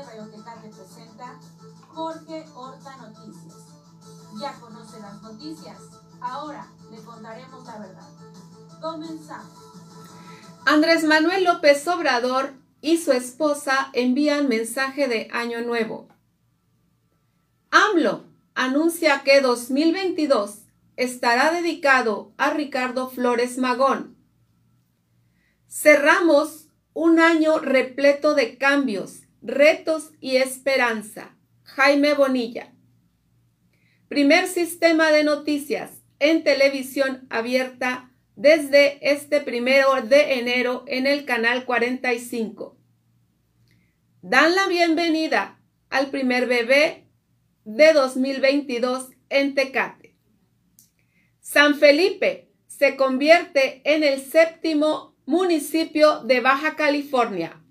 [0.00, 1.38] TVN Radio Tecate presenta
[1.88, 3.56] Jorge Horta Noticias.
[4.40, 5.78] Ya conoce las noticias,
[6.20, 8.08] ahora le contaremos la verdad.
[8.80, 9.52] Comenzamos.
[10.64, 16.08] Andrés Manuel López Obrador y su esposa envían mensaje de Año Nuevo.
[17.70, 20.62] AMLO anuncia que 2022
[20.96, 24.16] estará dedicado a Ricardo Flores Magón.
[25.68, 31.36] Cerramos un año repleto de cambios, retos y esperanza.
[31.62, 32.72] Jaime Bonilla.
[34.08, 41.64] Primer sistema de noticias en televisión abierta desde este primero de enero en el canal
[41.64, 42.76] 45.
[44.22, 47.06] Dan la bienvenida al primer bebé
[47.64, 50.16] de 2022 en Tecate.
[51.40, 57.62] San Felipe se convierte en el séptimo municipio de Baja California.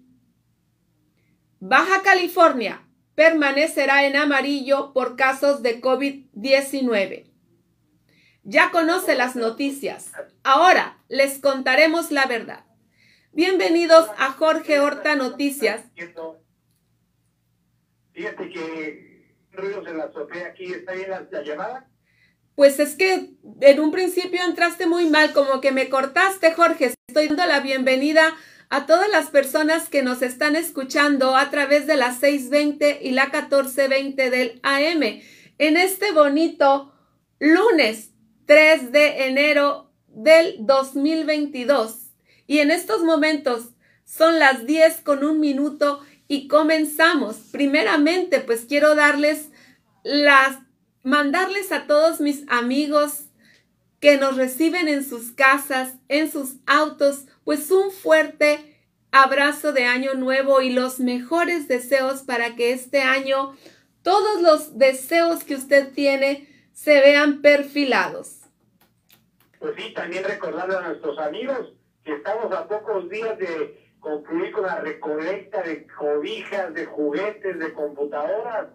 [1.61, 7.25] Baja California permanecerá en amarillo por casos de COVID-19.
[8.43, 10.13] Ya conoce las noticias.
[10.43, 12.63] Ahora les contaremos la verdad.
[13.33, 15.81] Bienvenidos a Jorge Horta Noticias.
[18.13, 20.63] Fíjate que ruidos en la azotea aquí.
[20.63, 21.89] ¿Está bien la, la llamada?
[22.55, 26.94] Pues es que en un principio entraste muy mal, como que me cortaste, Jorge.
[27.07, 28.33] Estoy dando la bienvenida
[28.70, 33.31] a todas las personas que nos están escuchando a través de las 6.20 y la
[33.31, 35.22] 14.20 del AM
[35.58, 36.94] en este bonito
[37.40, 38.12] lunes
[38.45, 42.12] 3 de enero del 2022.
[42.45, 43.70] Y en estos momentos
[44.06, 47.38] son las 10 con un minuto y comenzamos.
[47.52, 49.50] Primeramente, pues quiero darles
[50.03, 50.59] las,
[51.03, 53.28] mandarles a todos mis amigos
[54.00, 58.80] que nos reciben en sus casas, en sus autos, pues un fuerte
[59.11, 63.56] abrazo de año nuevo y los mejores deseos para que este año
[64.03, 68.41] todos los deseos que usted tiene se vean perfilados.
[69.59, 71.73] Pues sí, también recordarle a nuestros amigos
[72.06, 77.73] que estamos a pocos días de concluir con la recolecta de cobijas, de juguetes, de
[77.73, 78.68] computadoras.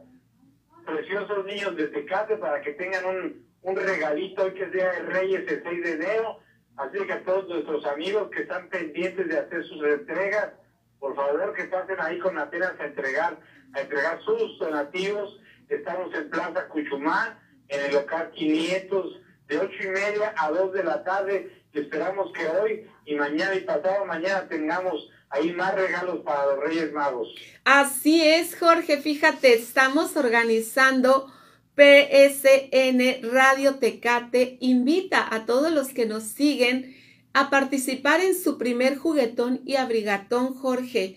[0.84, 4.98] Preciosos niños de Tecate para que tengan un, un regalito hoy que es Día de
[5.00, 6.38] Reyes el 6 de enero.
[6.76, 10.50] Así que a todos nuestros amigos que están pendientes de hacer sus entregas,
[10.98, 13.38] por favor que pasen ahí con apenas a entregar,
[13.72, 15.40] a entregar sus donativos.
[15.68, 17.38] Estamos en Plaza Cuchumá,
[17.68, 21.62] en el local 500, de ocho y media a 2 de la tarde.
[21.72, 26.58] Y esperamos que hoy y mañana y pasado mañana tengamos ahí más regalos para los
[26.58, 27.28] Reyes Magos.
[27.64, 29.00] Así es, Jorge.
[29.00, 31.32] Fíjate, estamos organizando
[31.76, 34.56] PSN Radio Tecate.
[34.60, 36.96] Invita a todos los que nos siguen
[37.32, 41.16] a participar en su primer juguetón y abrigatón, Jorge,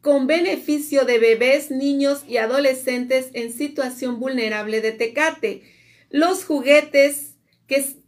[0.00, 5.62] con beneficio de bebés, niños y adolescentes en situación vulnerable de Tecate.
[6.10, 7.36] Los juguetes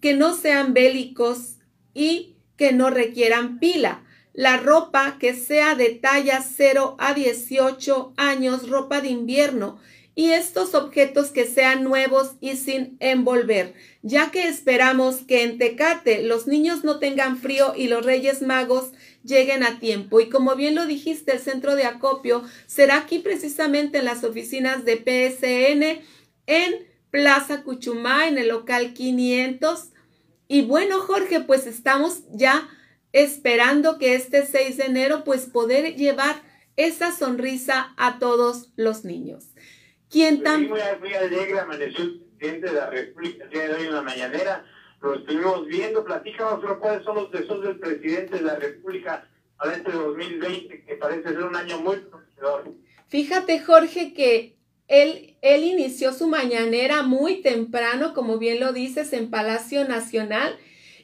[0.00, 1.58] que, no sean bélicos
[1.94, 8.68] y que no requieran pila la ropa que sea de talla 0 a 18 años,
[8.68, 9.78] ropa de invierno,
[10.14, 16.22] y estos objetos que sean nuevos y sin envolver, ya que esperamos que en Tecate
[16.22, 18.92] los niños no tengan frío y los Reyes Magos
[19.24, 20.20] lleguen a tiempo.
[20.20, 24.84] Y como bien lo dijiste, el centro de acopio será aquí precisamente en las oficinas
[24.84, 26.04] de PSN
[26.46, 29.88] en Plaza Cuchumá, en el local 500.
[30.46, 32.68] Y bueno, Jorge, pues estamos ya
[33.12, 36.42] esperando que este 6 de enero pues poder llevar
[36.76, 39.53] esa sonrisa a todos los niños.
[40.14, 40.68] Quien tan...
[40.68, 44.02] muy, muy alegre amaneció el presidente de la República el día de hoy en la
[44.02, 44.64] mañanera.
[45.02, 46.04] Lo estuvimos viendo.
[46.04, 51.30] Platícanos cuáles son los deseos del presidente de la República para este 2020, que parece
[51.30, 52.72] ser un año muy prometedor.
[53.08, 59.30] Fíjate, Jorge, que él, él inició su mañanera muy temprano, como bien lo dices, en
[59.30, 60.56] Palacio Nacional.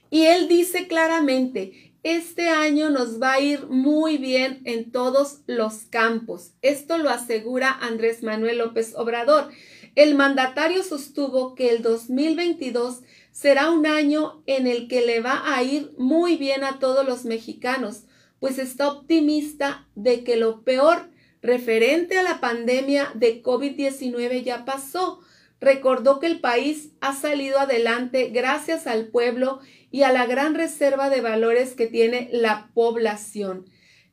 [0.09, 5.85] Y él dice claramente, este año nos va a ir muy bien en todos los
[5.91, 6.53] campos.
[6.63, 9.51] Esto lo asegura Andrés Manuel López Obrador.
[9.95, 13.01] El mandatario sostuvo que el 2022
[13.33, 17.25] será un año en el que le va a ir muy bien a todos los
[17.25, 18.05] mexicanos,
[18.39, 21.11] pues está optimista de que lo peor
[21.43, 25.21] referente a la pandemia de COVID-19 ya pasó.
[25.61, 29.61] Recordó que el país ha salido adelante gracias al pueblo
[29.91, 33.67] y a la gran reserva de valores que tiene la población.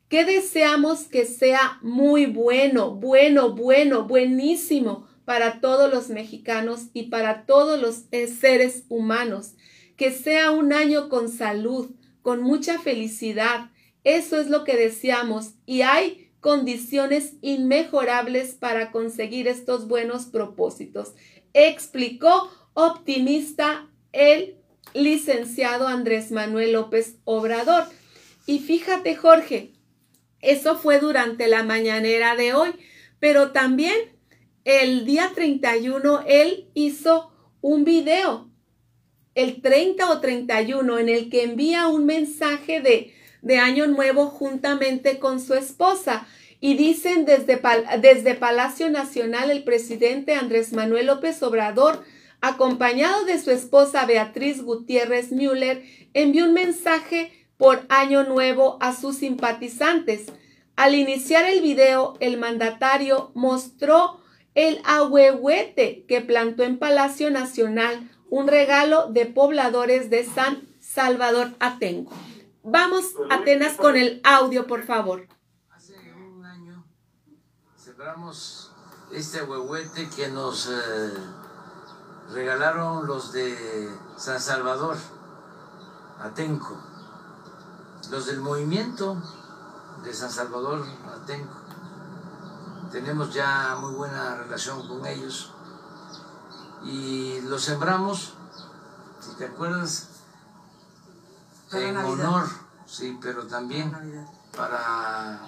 [0.08, 7.46] ¿Qué deseamos que sea muy bueno, bueno, bueno, buenísimo para todos los mexicanos y para
[7.46, 8.04] todos los
[8.40, 9.54] seres humanos?
[9.96, 11.90] Que sea un año con salud,
[12.22, 13.70] con mucha felicidad.
[14.04, 21.14] Eso es lo que deseamos y hay condiciones inmejorables para conseguir estos buenos propósitos,
[21.54, 24.56] explicó optimista el
[24.94, 27.84] licenciado Andrés Manuel López Obrador.
[28.46, 29.72] Y fíjate, Jorge,
[30.40, 32.70] eso fue durante la mañanera de hoy,
[33.18, 33.96] pero también
[34.64, 38.48] el día 31 él hizo un video,
[39.34, 45.18] el 30 o 31, en el que envía un mensaje de, de Año Nuevo juntamente
[45.18, 46.26] con su esposa.
[46.60, 47.60] Y dicen desde,
[48.00, 52.04] desde Palacio Nacional el presidente Andrés Manuel López Obrador,
[52.40, 55.84] acompañado de su esposa Beatriz Gutiérrez Müller,
[56.14, 60.26] envió un mensaje por Año Nuevo a sus simpatizantes.
[60.76, 64.20] Al iniciar el video, el mandatario mostró
[64.54, 72.12] el ahuehuete que plantó en Palacio Nacional, un regalo de pobladores de San Salvador Atenco.
[72.62, 75.26] Vamos, Atenas, con el audio, por favor.
[77.98, 78.70] Celebramos
[79.10, 81.14] este ahuehuete que nos eh,
[82.32, 84.96] regalaron los de San Salvador
[86.20, 86.76] Atenco,
[88.08, 89.20] los del movimiento
[90.04, 91.56] de San Salvador Atenco.
[92.92, 95.52] Tenemos ya muy buena relación con ellos.
[96.84, 98.34] Y los sembramos,
[99.18, 100.06] si te acuerdas,
[101.72, 102.46] en honor,
[102.86, 103.92] sí, pero también
[104.56, 105.40] para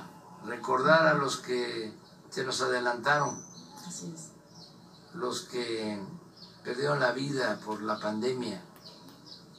[0.45, 3.43] recordar a los que se nos adelantaron,
[5.15, 6.01] los que
[6.65, 8.63] perdieron la vida por la pandemia,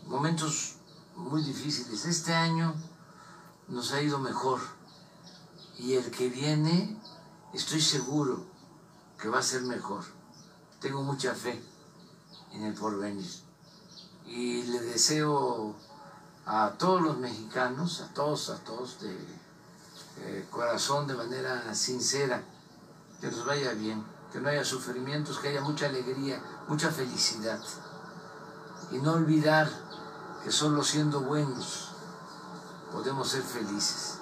[0.07, 0.75] momentos
[1.15, 2.05] muy difíciles.
[2.05, 2.73] Este año
[3.67, 4.59] nos ha ido mejor.
[5.77, 6.99] Y el que viene
[7.53, 8.45] estoy seguro
[9.19, 10.03] que va a ser mejor.
[10.79, 11.61] Tengo mucha fe
[12.53, 13.29] en el porvenir.
[14.25, 15.75] Y le deseo
[16.45, 19.15] a todos los mexicanos, a todos, a todos de
[20.19, 22.43] eh, corazón, de manera sincera,
[23.21, 24.03] que nos vaya bien,
[24.33, 27.59] que no haya sufrimientos, que haya mucha alegría, mucha felicidad.
[28.91, 29.69] Y no olvidar
[30.43, 31.91] que solo siendo buenos
[32.91, 34.17] podemos ser felices.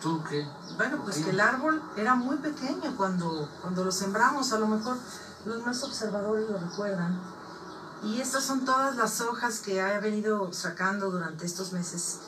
[0.00, 0.46] ¿Tú qué?
[0.76, 4.96] Bueno, pues que el árbol era muy pequeño cuando, cuando lo sembramos, a lo mejor
[5.44, 7.20] los más observadores lo recuerdan.
[8.04, 12.20] Y estas son todas las hojas que ha venido sacando durante estos meses,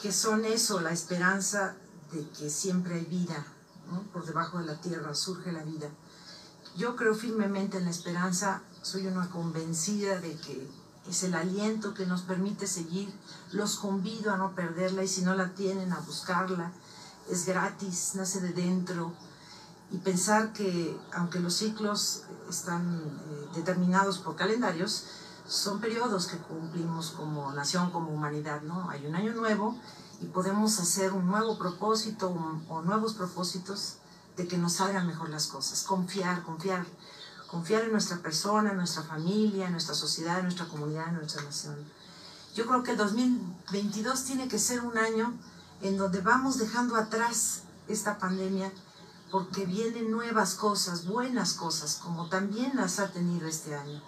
[0.00, 1.74] que son eso, la esperanza
[2.12, 3.44] de que siempre hay vida,
[4.12, 5.88] por debajo de la tierra surge la vida.
[6.76, 10.68] Yo creo firmemente en la esperanza, soy una convencida de que
[11.08, 13.12] es el aliento que nos permite seguir.
[13.52, 16.72] Los convido a no perderla y si no la tienen, a buscarla
[17.30, 19.12] es gratis, nace de dentro.
[19.90, 25.04] Y pensar que aunque los ciclos están eh, determinados por calendarios,
[25.46, 28.90] son periodos que cumplimos como nación, como humanidad, ¿no?
[28.90, 29.78] Hay un año nuevo
[30.20, 32.34] y podemos hacer un nuevo propósito
[32.68, 33.96] o, nuevos propósitos
[34.36, 35.82] de que nos salgan mejor las cosas.
[35.82, 36.86] Confiar, confiar,
[37.50, 41.42] confiar en nuestra persona, en nuestra familia, en nuestra sociedad, en nuestra comunidad, en nuestra
[41.42, 41.76] nación.
[42.54, 45.34] Yo creo que el 2022 tiene que ser un año
[45.82, 48.72] en donde vamos dejando atrás esta pandemia
[49.30, 54.00] porque vienen nuevas cosas, buenas cosas, como también las ha tenido este año.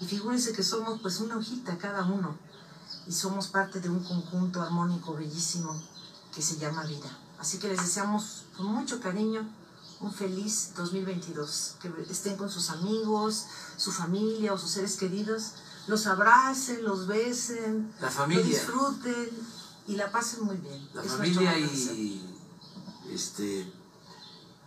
[0.00, 2.36] Y figúrense que somos pues una hojita cada uno
[3.08, 5.74] y somos parte de un conjunto armónico bellísimo
[6.34, 7.08] que se llama vida.
[7.38, 9.48] Así que les deseamos con mucho cariño
[10.00, 13.46] un feliz 2022, que estén con sus amigos,
[13.76, 15.54] su familia o sus seres queridos,
[15.86, 18.44] los abracen, los besen, la familia.
[18.44, 19.30] disfruten
[19.88, 20.88] y la pasen muy bien.
[20.92, 22.36] La familia y
[23.10, 23.72] este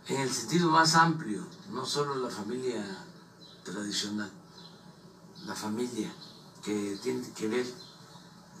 [0.08, 2.84] en el sentido más amplio, no solo la familia
[3.62, 4.30] tradicional,
[5.46, 6.12] la familia
[6.64, 7.91] que tiene que ver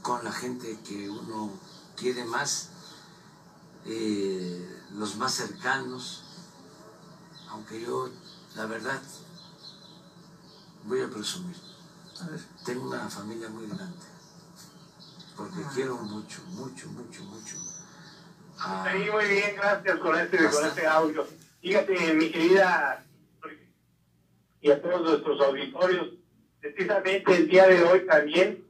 [0.02, 1.50] con la gente que uno
[1.96, 2.70] quiere más,
[3.86, 6.24] eh, los más cercanos,
[7.48, 8.10] aunque yo,
[8.56, 9.00] la verdad,
[10.84, 11.56] voy a presumir,
[12.64, 14.12] tengo una familia muy grande
[15.36, 17.56] porque quiero mucho, mucho, mucho, mucho.
[18.58, 21.26] Ah, sí, muy bien, gracias con este, con este audio.
[21.60, 23.04] Fíjate, mi querida,
[24.60, 26.08] y a todos nuestros auditorios,
[26.60, 28.64] precisamente el día de hoy también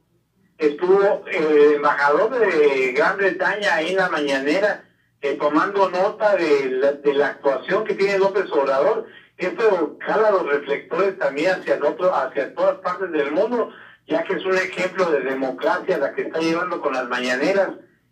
[0.67, 4.85] estuvo el embajador de Gran Bretaña ahí en la mañanera
[5.21, 9.07] eh, tomando nota de la, actuación que tiene López Obrador.
[9.37, 13.71] Esto jala los reflectores también hacia el otro, hacia todas partes del mundo
[14.07, 17.69] ya que es un ejemplo de democracia la que está llevando con las mañaneras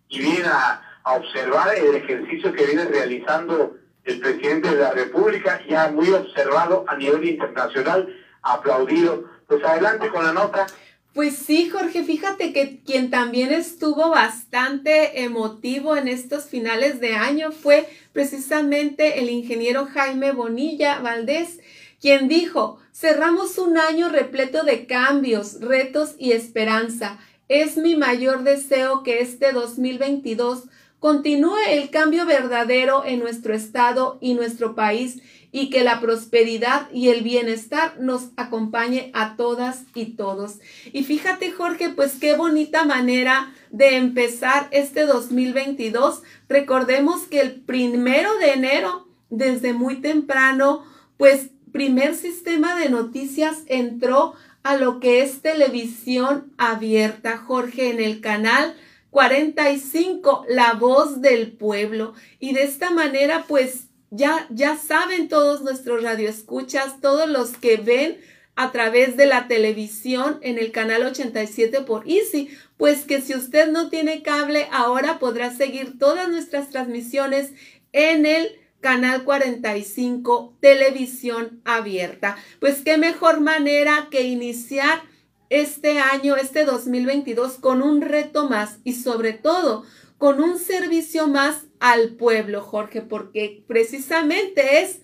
[0.08, 5.90] y viene a, observar el ejercicio que viene realizando el presidente de la República, ya
[5.90, 8.08] muy observado a nivel internacional,
[8.44, 9.24] aplaudido.
[9.48, 10.68] Pues adelante con la nota.
[11.14, 17.52] Pues sí, Jorge, fíjate que quien también estuvo bastante emotivo en estos finales de año
[17.52, 21.60] fue precisamente el ingeniero Jaime Bonilla Valdés,
[22.00, 27.20] quien dijo, cerramos un año repleto de cambios, retos y esperanza.
[27.50, 34.34] Es mi mayor deseo que este 2022 continúe el cambio verdadero en nuestro estado y
[34.34, 40.60] nuestro país y que la prosperidad y el bienestar nos acompañe a todas y todos.
[40.94, 46.24] Y fíjate Jorge, pues qué bonita manera de empezar este 2022.
[46.48, 50.86] Recordemos que el primero de enero, desde muy temprano,
[51.18, 58.22] pues primer sistema de noticias entró a lo que es televisión abierta, Jorge, en el
[58.22, 58.76] canal
[59.10, 62.14] 45, La Voz del Pueblo.
[62.40, 68.20] Y de esta manera, pues ya, ya saben todos nuestros radioescuchas, todos los que ven
[68.56, 73.72] a través de la televisión en el canal 87 por Easy, pues que si usted
[73.72, 77.54] no tiene cable, ahora podrá seguir todas nuestras transmisiones
[77.94, 78.52] en el
[78.82, 82.36] canal 45 televisión abierta.
[82.60, 85.04] Pues qué mejor manera que iniciar
[85.50, 89.84] este año, este 2022, con un reto más y sobre todo
[90.22, 95.02] con un servicio más al pueblo, Jorge, porque precisamente es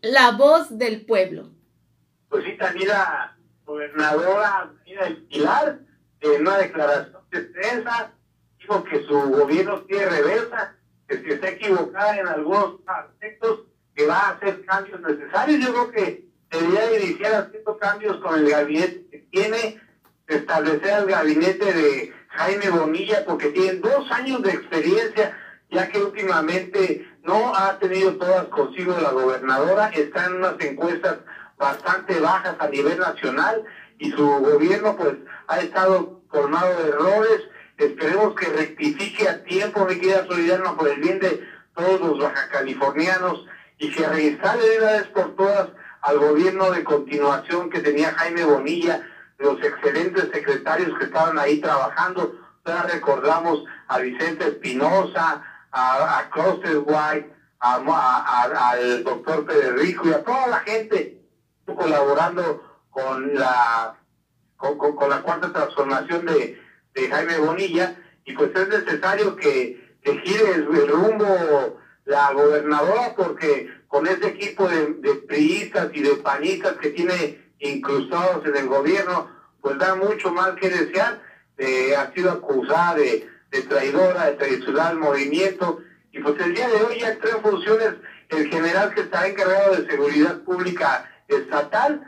[0.00, 1.52] la voz del pueblo.
[2.28, 5.78] Pues sí, también la gobernadora del Pilar,
[6.18, 8.12] en una declaración de prensa,
[8.58, 10.74] dijo que su gobierno tiene reversa,
[11.06, 15.64] que si está equivocada en algunos aspectos, que va a hacer cambios necesarios.
[15.64, 19.80] Yo creo que debería iniciar haciendo cambios con el gabinete que tiene,
[20.26, 25.36] establecer el gabinete de Jaime Bonilla, porque tienen dos años de experiencia,
[25.70, 31.18] ya que últimamente no ha tenido todas consigo la gobernadora, está en unas encuestas
[31.58, 33.62] bastante bajas a nivel nacional
[33.98, 35.14] y su gobierno pues
[35.46, 37.42] ha estado colmado de errores.
[37.76, 42.48] Esperemos que rectifique a tiempo, mi querida Solidaria, por el bien de todos los baja
[42.48, 43.46] californianos
[43.78, 45.68] y que reinstale de una vez por todas
[46.02, 49.06] al gobierno de continuación que tenía Jaime Bonilla,
[49.40, 52.38] los excelentes secretarios que estaban ahí trabajando.
[52.64, 55.42] Ya recordamos a Vicente Espinosa,
[55.72, 61.20] a, a White, al doctor Federico y a toda la gente
[61.64, 63.96] colaborando con la
[64.56, 66.58] con, la cuarta transformación de,
[67.08, 74.06] Jaime Bonilla y pues es necesario que, que gire el, rumbo la gobernadora porque con
[74.06, 79.78] ese equipo de, de priistas y de panistas que tiene incrustados en el gobierno, pues
[79.78, 81.22] da mucho mal que desear.
[81.58, 83.28] Eh, ha sido acusada de,
[83.68, 85.80] traidora, de traicionar al movimiento.
[86.12, 87.94] Y pues el día de hoy ya entró en funciones
[88.30, 92.02] el general que está encargado de seguridad pública estatal.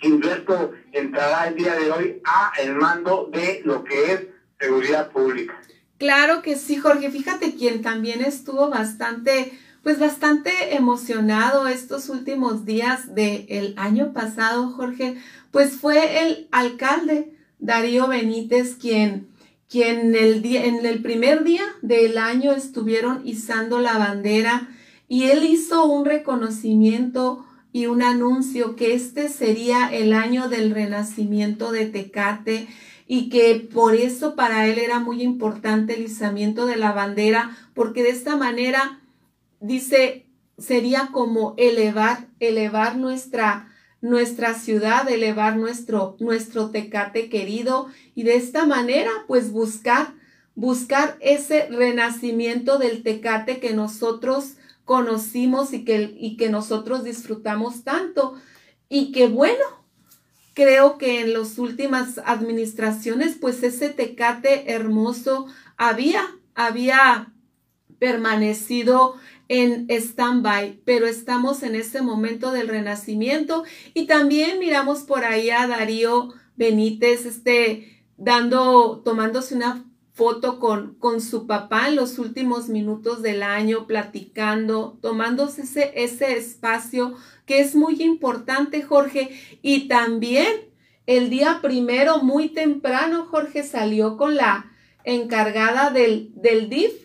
[0.00, 4.20] Gilberto entrará el día de hoy a el mando de lo que es
[4.58, 5.60] seguridad pública.
[5.98, 7.10] Claro que sí, Jorge.
[7.10, 15.16] Fíjate quien también estuvo bastante pues bastante emocionado estos últimos días del año pasado, Jorge,
[15.50, 19.28] pues fue el alcalde Darío Benítez quien,
[19.68, 24.68] quien el día, en el primer día del año estuvieron izando la bandera
[25.06, 31.72] y él hizo un reconocimiento y un anuncio que este sería el año del renacimiento
[31.72, 32.68] de Tecate
[33.06, 38.02] y que por eso para él era muy importante el izamiento de la bandera, porque
[38.02, 39.00] de esta manera
[39.60, 40.26] dice,
[40.58, 48.66] sería como elevar, elevar nuestra, nuestra ciudad, elevar nuestro, nuestro tecate querido y de esta
[48.66, 50.14] manera pues buscar,
[50.54, 58.34] buscar ese renacimiento del tecate que nosotros conocimos y que, y que nosotros disfrutamos tanto.
[58.88, 59.64] Y que bueno,
[60.52, 65.46] creo que en las últimas administraciones pues ese tecate hermoso
[65.76, 67.32] había, había
[67.98, 69.14] permanecido
[69.48, 73.64] en stand-by, pero estamos en ese momento del renacimiento.
[73.92, 81.20] Y también miramos por ahí a Darío Benítez, este, dando, tomándose una foto con, con
[81.20, 87.14] su papá en los últimos minutos del año, platicando, tomándose ese, ese espacio
[87.46, 90.72] que es muy importante, Jorge, y también
[91.06, 94.70] el día primero, muy temprano, Jorge salió con la
[95.04, 97.04] encargada del, del DIF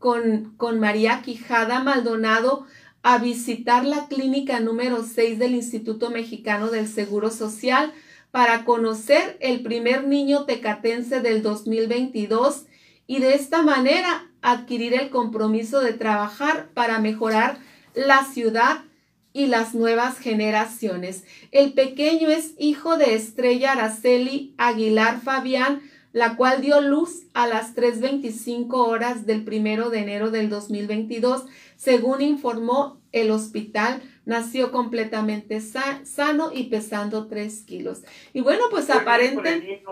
[0.00, 2.66] con, con María Quijada Maldonado
[3.02, 7.92] a visitar la clínica número 6 del Instituto Mexicano del Seguro Social
[8.32, 12.64] para conocer el primer niño tecatense del 2022
[13.06, 17.58] y de esta manera adquirir el compromiso de trabajar para mejorar
[17.94, 18.84] la ciudad
[19.32, 21.24] y las nuevas generaciones.
[21.52, 27.74] El pequeño es hijo de Estrella Araceli Aguilar Fabián, la cual dio luz a las
[27.74, 34.02] 3.25 horas del primero de enero del 2022, según informó el hospital.
[34.24, 38.02] Nació completamente sano y pesando 3 kilos.
[38.32, 39.82] Y bueno, pues aparente...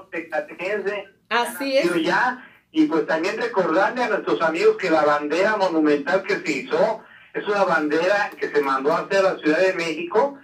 [1.29, 2.03] Así es.
[2.03, 7.03] Ya, y pues también recordarle a nuestros amigos que la bandera monumental que se hizo
[7.35, 10.39] es una bandera que se mandó a hacer a la Ciudad de México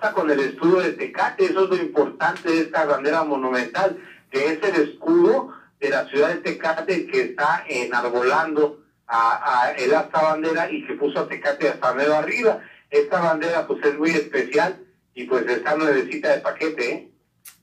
[0.00, 3.98] está con el escudo de Tecate, eso es lo importante de esta bandera monumental
[4.30, 9.94] que es el escudo de la ciudad de Tecate que está enarbolando a, a el
[9.94, 12.60] asta bandera y que puso a Tecate hasta medio arriba.
[12.90, 14.78] Esta bandera pues es muy especial
[15.14, 16.92] y pues está nuevecita de paquete.
[16.92, 17.10] ¿eh?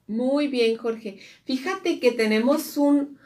[0.08, 1.20] Muy bien, Jorge.
[1.46, 3.18] Fíjate que tenemos un,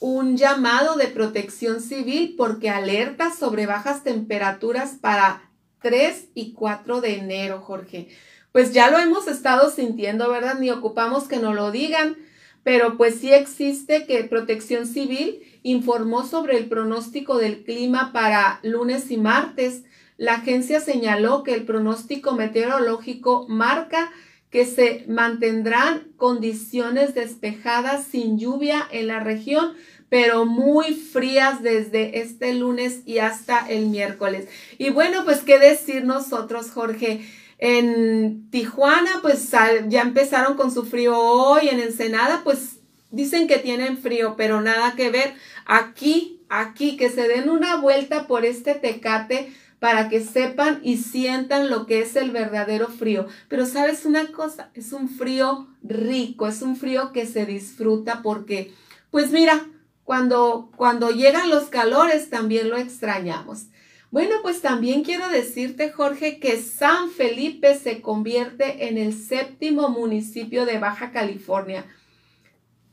[0.00, 7.18] un llamado de protección civil porque alerta sobre bajas temperaturas para 3 y 4 de
[7.18, 8.08] enero, Jorge.
[8.52, 10.58] Pues ya lo hemos estado sintiendo, ¿verdad?
[10.58, 12.16] Ni ocupamos que nos lo digan
[12.64, 19.10] pero pues sí existe que Protección Civil informó sobre el pronóstico del clima para lunes
[19.10, 19.82] y martes.
[20.16, 24.10] La agencia señaló que el pronóstico meteorológico marca
[24.50, 29.74] que se mantendrán condiciones despejadas sin lluvia en la región,
[30.08, 34.46] pero muy frías desde este lunes y hasta el miércoles.
[34.78, 37.20] Y bueno, pues qué decir nosotros, Jorge.
[37.58, 39.50] En Tijuana, pues
[39.88, 41.68] ya empezaron con su frío hoy.
[41.68, 42.80] En Ensenada, pues
[43.10, 45.34] dicen que tienen frío, pero nada que ver.
[45.66, 51.68] Aquí, aquí, que se den una vuelta por este tecate para que sepan y sientan
[51.68, 53.26] lo que es el verdadero frío.
[53.48, 58.72] Pero sabes una cosa, es un frío rico, es un frío que se disfruta porque,
[59.10, 59.66] pues mira,
[60.02, 63.66] cuando, cuando llegan los calores también lo extrañamos.
[64.14, 70.66] Bueno, pues también quiero decirte, Jorge, que San Felipe se convierte en el séptimo municipio
[70.66, 71.84] de Baja California.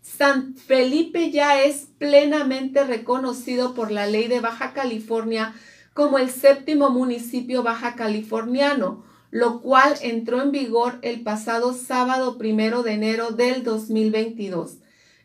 [0.01, 5.53] San Felipe ya es plenamente reconocido por la ley de Baja California
[5.93, 12.81] como el séptimo municipio baja californiano, lo cual entró en vigor el pasado sábado primero
[12.81, 14.80] de enero del 2022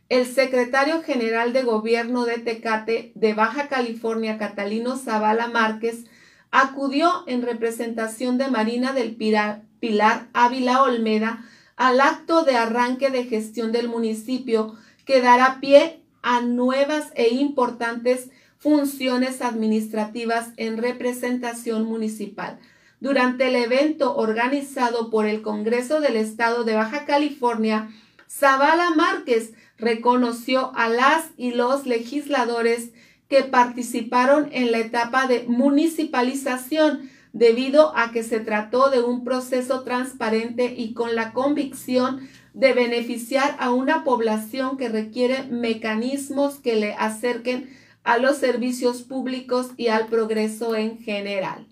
[0.08, 6.04] el secretario general de gobierno de Tecate de Baja California, Catalino Zavala Márquez,
[6.50, 11.44] acudió en representación de Marina del Pilar, Ávila Olmeda
[11.76, 18.30] al acto de arranque de gestión del municipio que dará pie a nuevas e importantes
[18.58, 22.58] funciones administrativas en representación municipal.
[22.98, 27.90] Durante el evento organizado por el Congreso del Estado de Baja California,
[28.28, 32.92] Zavala Márquez reconoció a las y los legisladores
[33.28, 39.82] que participaron en la etapa de municipalización debido a que se trató de un proceso
[39.84, 46.94] transparente y con la convicción de beneficiar a una población que requiere mecanismos que le
[46.94, 47.68] acerquen
[48.04, 51.66] a los servicios públicos y al progreso en general.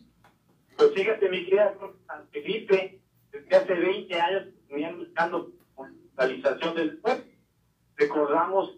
[0.77, 1.75] Pues mi querida
[3.33, 5.51] desde hace 20 años venían buscando
[6.75, 7.34] del pueblo
[7.97, 8.77] recordamos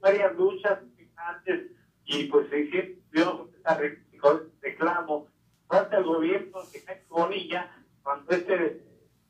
[0.00, 0.80] varias luchas
[1.16, 1.70] antes
[2.04, 3.50] y pues se hicieron
[4.60, 5.28] reclamo.
[5.66, 7.70] Falta el gobierno de Bonilla
[8.02, 8.84] cuando este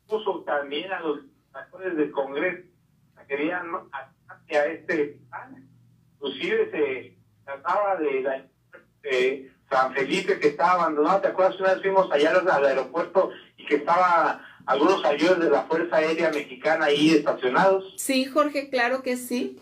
[0.07, 1.19] puso también a los
[1.53, 2.67] actores del Congreso
[3.27, 3.65] querían
[4.27, 5.67] hacia este plan.
[6.13, 8.45] Inclusive se trataba de, la,
[9.69, 11.21] San Felipe que estaba abandonado.
[11.21, 11.59] ¿Te acuerdas?
[11.59, 16.31] Una vez fuimos allá al aeropuerto y que estaba algunos aviones de la Fuerza Aérea
[16.31, 17.93] Mexicana ahí estacionados.
[17.97, 19.61] Sí, Jorge, claro que sí.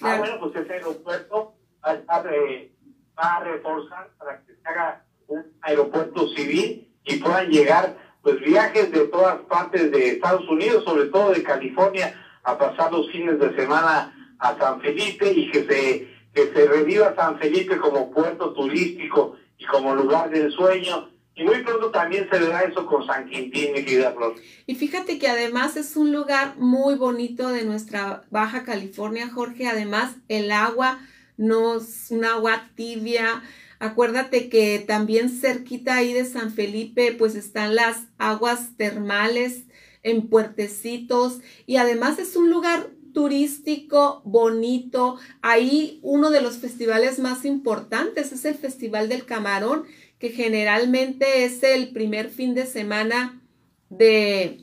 [0.00, 5.44] Ah, bueno, pues ese aeropuerto va a, va a reforzar para que se haga un
[5.62, 11.30] aeropuerto civil y puedan llegar pues viajes de todas partes de Estados Unidos, sobre todo
[11.30, 12.14] de California,
[12.44, 17.14] a pasar los fines de semana a San Felipe y que se, que se reviva
[17.16, 22.38] San Felipe como puerto turístico y como lugar del sueño y muy pronto también se
[22.38, 24.34] verá eso con San Quintín, mi querida Flor.
[24.66, 29.66] Y fíjate que además es un lugar muy bonito de nuestra Baja California, Jorge.
[29.66, 31.00] Además, el agua
[31.38, 33.42] no es un agua tibia.
[33.78, 39.64] Acuérdate que también cerquita ahí de San Felipe, pues están las aguas termales
[40.02, 41.40] en puertecitos.
[41.64, 45.18] Y además es un lugar turístico bonito.
[45.40, 49.84] Ahí uno de los festivales más importantes es el Festival del Camarón
[50.22, 53.42] que generalmente es el primer fin de semana
[53.90, 54.60] de,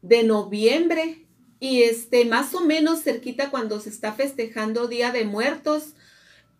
[0.00, 1.26] de noviembre
[1.58, 5.94] y este más o menos cerquita cuando se está festejando Día de Muertos,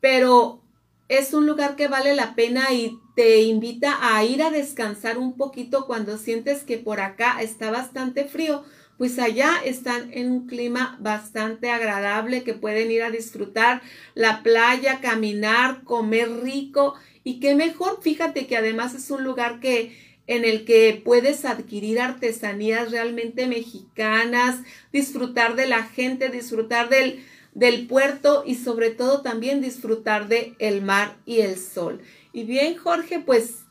[0.00, 0.60] pero
[1.06, 5.36] es un lugar que vale la pena y te invita a ir a descansar un
[5.36, 8.64] poquito cuando sientes que por acá está bastante frío,
[8.98, 13.82] pues allá están en un clima bastante agradable que pueden ir a disfrutar
[14.14, 19.96] la playa, caminar, comer rico y qué mejor, fíjate que además es un lugar que
[20.26, 24.60] en el que puedes adquirir artesanías realmente mexicanas,
[24.92, 30.80] disfrutar de la gente, disfrutar del del puerto y sobre todo también disfrutar de el
[30.80, 32.00] mar y el sol.
[32.32, 33.66] Y bien, Jorge, pues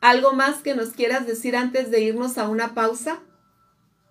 [0.00, 3.20] algo más que nos quieras decir antes de irnos a una pausa.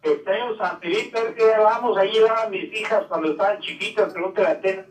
[0.02, 4.86] Extraño San Felipe, que vamos, ahí llevaban mis hijas cuando estaban chiquitas, pregúntale a Tena.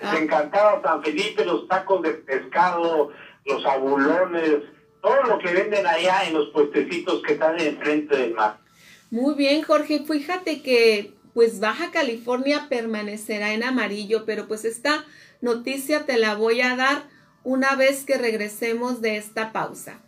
[0.00, 0.18] Les Ah.
[0.18, 3.10] encantaba San Felipe, los tacos de pescado,
[3.44, 4.62] los abulones,
[5.02, 8.58] todo lo que venden allá en los puestecitos que están enfrente del mar.
[9.10, 15.04] Muy bien, Jorge, fíjate que pues Baja California permanecerá en amarillo, pero pues esta
[15.40, 17.04] noticia te la voy a dar
[17.44, 20.00] una vez que regresemos de esta pausa.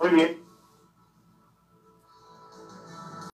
[0.00, 0.41] Muy bien.